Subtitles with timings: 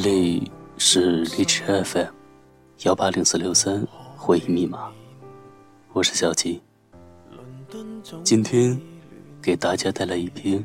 [0.00, 2.06] 这里是荔枝 FM，
[2.84, 3.84] 幺八零四六三
[4.16, 4.92] 会议密码，
[5.92, 6.62] 我是小七。
[8.22, 8.80] 今天
[9.42, 10.64] 给大家带来一篇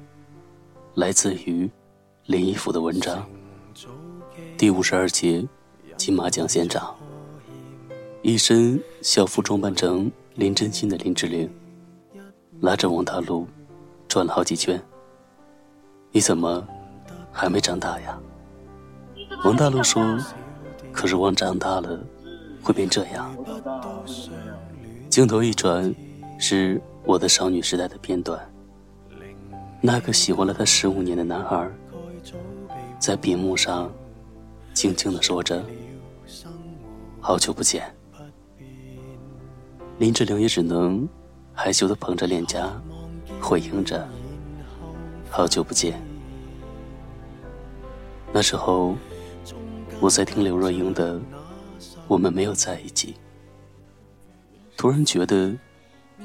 [0.94, 1.68] 来自于
[2.28, 3.28] 林一甫的文章，
[4.56, 5.44] 第五十二节
[5.98, 6.96] 金马奖现场，
[8.22, 11.52] 一身校服装扮成林真心的林志玲，
[12.60, 13.48] 拉着王大陆
[14.08, 14.80] 转了好几圈。
[16.12, 16.64] 你怎么
[17.32, 18.16] 还没长大呀？
[19.44, 20.18] 王大陆说
[20.94, 22.00] ：“可是我长大了，
[22.64, 23.36] 会变这样。”
[25.12, 25.94] 镜头一转，
[26.40, 28.40] 是我的少女时代的片段。
[29.82, 31.70] 那个喜欢了他十五年的男孩，
[32.98, 33.92] 在屏幕上
[34.74, 35.62] 静静的说着
[37.20, 37.84] ：“好久不见。”
[40.00, 41.06] 林志玲也只能
[41.54, 42.72] 害羞的捧着脸颊，
[43.42, 44.08] 回应着
[45.30, 46.02] ：“好久不见。”
[48.32, 48.96] 那时候。
[50.04, 51.16] 我在听刘若英的
[52.10, 53.14] 《我们没有在一起》，
[54.76, 55.56] 突然觉得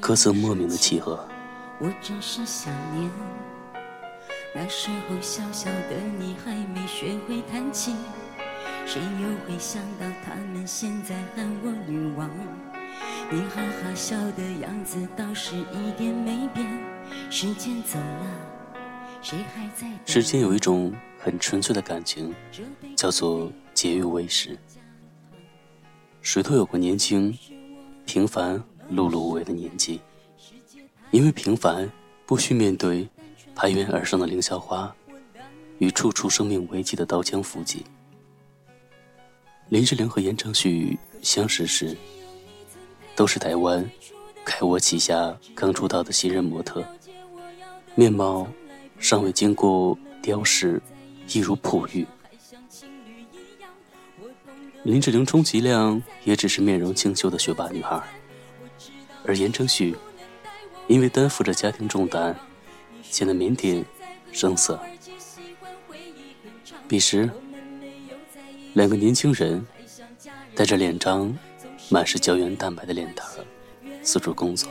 [0.00, 1.24] 歌词莫名的契合。
[1.78, 3.08] 我只是想念
[4.52, 7.94] 那时候小小的你还没学会弹琴，
[8.84, 12.28] 谁又会想到他们现在喊我女王？
[13.30, 16.66] 你哈哈笑的样子倒是一点没变。
[17.30, 18.57] 时间走了，
[20.04, 22.34] 世间有一种很纯粹的感情，
[22.96, 23.50] 叫做。
[23.74, 24.58] 节约为食，
[26.20, 27.32] 谁都有过年轻、
[28.04, 28.56] 平凡、
[28.90, 30.00] 碌碌无为的年纪。
[31.12, 31.88] 因为平凡，
[32.26, 33.08] 不需面对
[33.54, 34.92] 攀援而生的凌霄花
[35.78, 37.84] 与处处生命危机的刀枪斧戟。
[39.68, 41.96] 林志玲和言承旭相识时，
[43.14, 43.88] 都是台湾
[44.44, 46.84] 凯沃旗下刚出道的新人模特，
[47.94, 48.44] 面貌
[48.98, 50.80] 尚未经过雕饰，
[51.32, 52.06] 一如璞玉。
[54.84, 58.02] 林志玲充其量也只是面容清秀的学霸女孩，
[59.24, 59.94] 而言承旭
[60.86, 62.34] 因为担负着家庭重担，
[63.02, 63.84] 显得腼腆
[64.32, 64.80] 生涩。
[66.86, 67.30] 彼时，
[68.72, 69.66] 两个年轻人
[70.54, 71.36] 带着脸张
[71.90, 73.26] 满是胶原蛋白的脸蛋
[74.02, 74.70] 四处工作，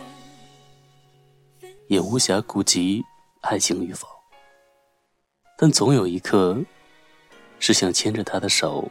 [1.87, 3.03] 也无暇顾及
[3.41, 4.16] 爱情与否。
[5.59, 6.55] 但总有一刻，
[7.57, 8.89] 是想牵着他的手。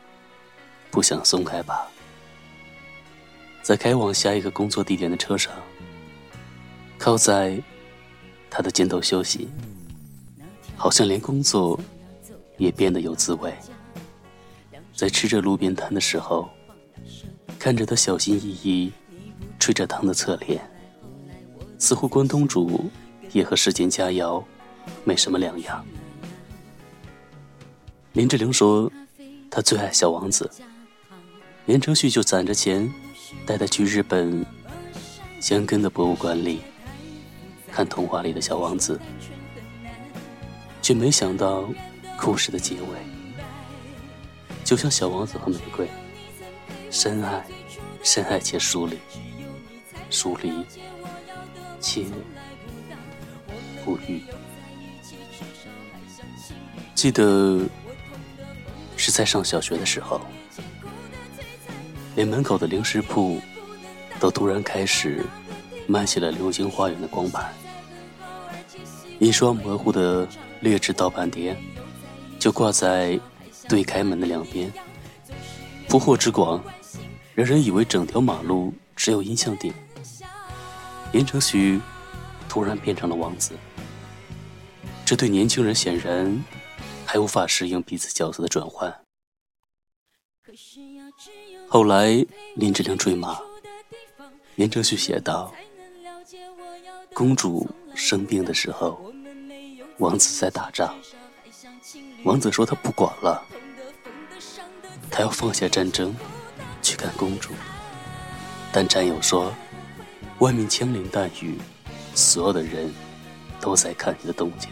[0.91, 1.89] 不想松开吧，
[3.63, 5.53] 在开往下一个工作地点的车上，
[6.97, 7.61] 靠在
[8.49, 9.49] 他的肩头休息，
[10.75, 11.79] 好像连工作
[12.57, 13.53] 也变得有滋味。
[14.95, 16.49] 在吃着路边摊的时候，
[17.59, 18.91] 看着他小心翼翼
[19.59, 20.69] 吹着汤的侧脸，
[21.79, 22.91] 似乎关东煮
[23.33, 24.43] 也和世间佳肴
[25.05, 25.85] 没什么两样。
[28.17, 28.91] 林志玲说，
[29.51, 30.51] 她最爱小王子。
[31.67, 32.91] 言承旭就攒着钱，
[33.45, 34.43] 带她去日本
[35.39, 36.63] 香根的博物馆里
[37.71, 38.99] 看童话里的小王子，
[40.81, 41.69] 却没想到
[42.19, 42.87] 故事的结尾，
[44.65, 45.87] 就像小王子和玫瑰，
[46.91, 47.45] 深爱，
[48.03, 48.99] 深爱且疏离，
[50.09, 50.65] 疏离
[51.81, 52.07] 且
[53.85, 54.23] 不遇。
[56.95, 57.61] 记得
[59.07, 60.21] 是在上小学的时候。
[62.17, 63.41] 连门口的零食铺
[64.19, 65.25] 都突然开始
[65.87, 67.55] 卖起了《流星花园》的光盘，
[69.21, 70.27] 一双模糊的
[70.59, 71.57] 劣质盗版碟
[72.37, 73.17] 就挂在
[73.69, 74.73] 对开门的两边，
[75.89, 76.61] 铺货之广，
[77.33, 79.73] 让人以为整条马路只有音像店。
[81.13, 81.81] 言承旭
[82.49, 83.53] 突然变成了王子，
[85.05, 86.45] 这对年轻人显然
[87.07, 88.93] 还无法适应彼此角色的转换。
[91.69, 92.25] 后来，
[92.57, 93.41] 林志玲追马，
[94.57, 95.53] 言承旭写道
[97.15, 99.01] ：“公主生病的时候，
[99.99, 100.95] 王子在打仗。
[102.25, 103.45] 王子说他不管了，
[105.11, 106.15] 他要放下战争，
[106.83, 107.53] 去看公主。
[108.73, 109.55] 但战友说，
[110.41, 111.59] 外面枪林弹雨，
[112.15, 112.93] 所有的人
[113.61, 114.71] 都在看你的动静。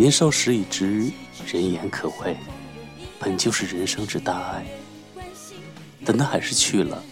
[0.00, 1.12] 年少时已知
[1.46, 2.34] 人言可畏，
[3.18, 4.66] 本就是人生之大爱。”
[6.06, 7.04] 但他还是去了。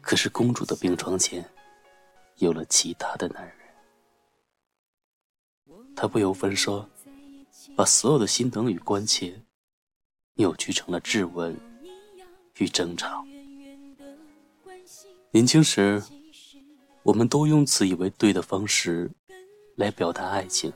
[0.00, 1.44] 可是公主的病床前，
[2.36, 3.56] 有了其他的男人。
[5.96, 6.88] 他不由分说，
[7.74, 9.34] 把所有的心疼与关切，
[10.34, 11.58] 扭曲成了质问
[12.58, 13.24] 与争吵。
[15.32, 16.00] 年轻时，
[17.02, 19.10] 我们都用自以为对的方式，
[19.74, 20.72] 来表达爱情，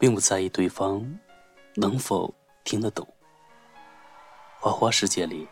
[0.00, 1.06] 并不在意对方
[1.76, 3.06] 能否听得懂。
[4.58, 5.46] 花花世界里，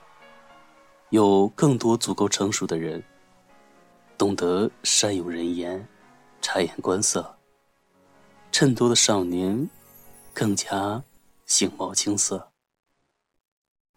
[1.10, 3.04] 有更多足够成熟的人，
[4.16, 5.86] 懂得善有人言，
[6.40, 7.38] 察言观色。
[8.50, 9.68] 衬托的少年，
[10.32, 11.04] 更加
[11.44, 12.50] 形貌青涩。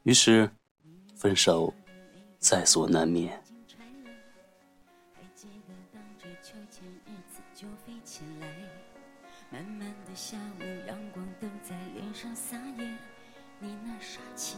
[0.03, 0.51] 于是，
[1.15, 1.73] 分手
[2.39, 3.41] 在所难免。
[9.51, 12.85] 慢慢的下午，阳光都在脸上撒野。
[13.59, 14.55] 你那傻气，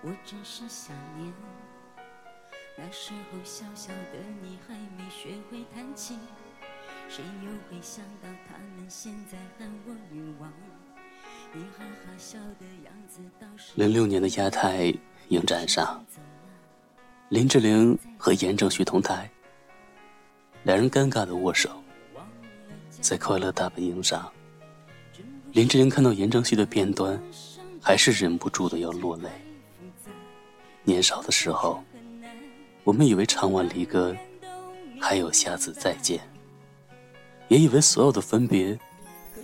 [0.00, 1.32] 我真是想念。
[2.78, 6.20] 那时候小小的你还没学会弹琴，
[7.08, 10.52] 谁又会想到他们现在喊我女王？
[11.52, 13.72] 你哈哈笑的样子倒是。
[13.74, 14.94] 零六年的亚太
[15.30, 16.06] 影展上，
[17.30, 19.28] 林志玲和严正旭同台，
[20.62, 21.82] 两人尴尬的握手。
[23.06, 24.28] 在快乐大本营上，
[25.52, 27.16] 林志玲看到严正旭的片段，
[27.80, 29.30] 还是忍不住的要落泪。
[30.82, 31.80] 年少的时候，
[32.82, 34.12] 我们以为唱完离歌，
[35.00, 36.18] 还有下次再见，
[37.46, 38.76] 也以为所有的分别，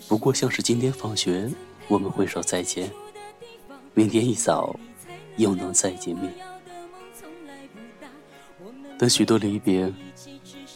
[0.09, 1.49] 不过像是今天放学
[1.87, 2.91] 我们挥手再见，
[3.95, 4.75] 明天一早
[5.37, 6.35] 又能再见面。
[8.99, 9.89] 但许多离别，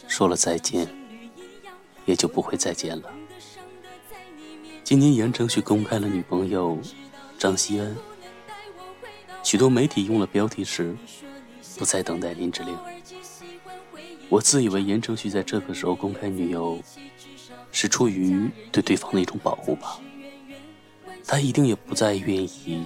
[0.07, 0.87] 说了再见。
[2.07, 3.13] 也就不会再见了。
[4.83, 6.79] 今年言承旭公开了女朋友
[7.37, 7.95] 张希恩，
[9.43, 10.95] 许多媒体用了标题时，
[11.77, 12.75] 不再等待林志玲。
[14.29, 16.81] 我自以为言承旭在这个时候公开女友，
[17.71, 19.99] 是出于对对方的一种保护吧。
[21.25, 22.85] 他一定也不再愿意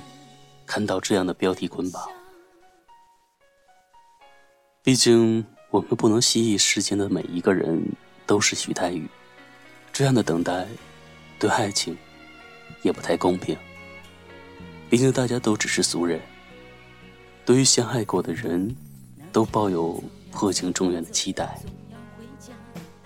[0.65, 2.09] 看到这样的标题捆绑。
[4.81, 7.79] 毕竟我们不能吸引世间的每一个人。
[8.31, 9.06] 都是徐太宇，
[9.92, 10.66] 这样的等待，
[11.38, 11.98] 对爱情
[12.81, 13.57] 也不太公平。
[14.89, 16.18] 毕竟大家都只是俗人，
[17.45, 18.74] 对于相爱过的人，
[19.33, 20.01] 都抱有
[20.31, 21.60] 破镜重圆的期待。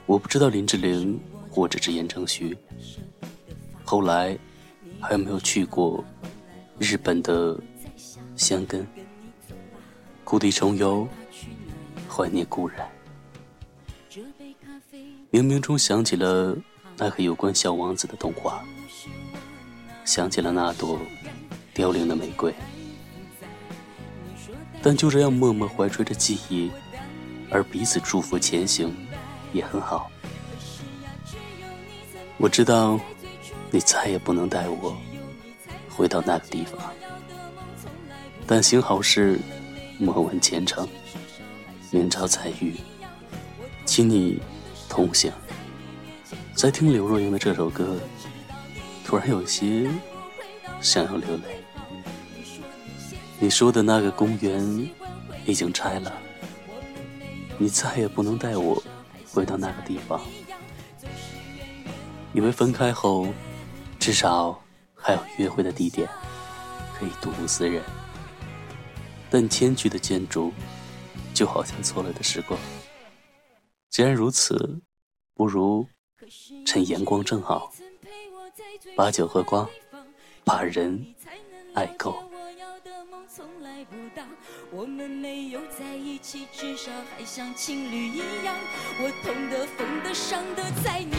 [0.06, 1.20] 我不知道林志玲
[1.50, 2.56] 或者是言承旭，
[3.84, 4.38] 后来
[5.02, 6.06] 还有没有去过
[6.78, 7.60] 日本的
[8.36, 8.86] 香根，
[10.24, 11.08] 故地重游，
[12.08, 12.80] 怀念故人。
[15.36, 16.56] 冥冥中想起了
[16.96, 18.64] 那个有关小王子的动画，
[20.06, 20.98] 想起了那朵
[21.74, 22.56] 凋零的玫瑰，
[24.82, 26.72] 但就这样默默怀揣着记忆，
[27.50, 28.96] 而彼此祝福前行，
[29.52, 30.10] 也很好。
[32.38, 32.98] 我知道，
[33.72, 34.96] 你再也不能带我
[35.90, 36.80] 回到那个地方，
[38.48, 39.38] 但行好事，
[40.00, 40.88] 莫问前程，
[41.92, 42.78] 明朝再遇，
[43.84, 44.42] 请你。
[44.90, 45.32] 同行，
[46.54, 48.00] 在听刘若英的这首歌，
[49.06, 49.90] 突然有些
[50.82, 51.64] 想要流泪。
[53.40, 54.90] 你说的那个公园
[55.46, 56.14] 已经拆了，
[57.58, 58.82] 你再也不能带我
[59.32, 60.22] 回到那个地方。
[62.34, 63.28] 以为分开后，
[64.00, 64.62] 至少
[64.96, 66.08] 还有约会的地点
[66.98, 67.84] 可以睹物思人，
[69.30, 70.54] 但迁居的建筑
[71.34, 72.58] 就好像错了的时光。
[73.96, 74.82] 既然如此，
[75.36, 75.88] 不如
[76.66, 77.72] 趁阳光正好，
[78.94, 79.66] 把酒喝光，
[80.44, 81.16] 把人
[81.76, 82.22] 爱够。
[84.70, 88.54] 我们没有在一起，至少还像情侣一样。
[89.00, 91.16] 我痛的、疯的、伤的，在你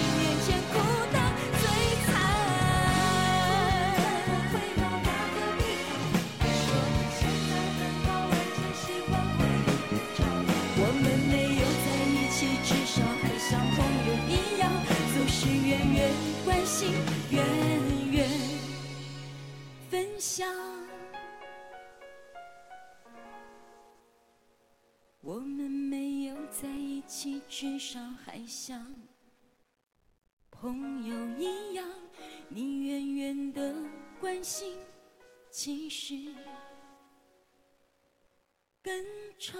[25.26, 28.94] 我们没有在一起，至少还像
[30.52, 31.84] 朋友一样。
[32.48, 33.74] 你远远的
[34.20, 34.78] 关心，
[35.50, 36.32] 其实
[38.80, 38.94] 更
[39.36, 39.58] 长。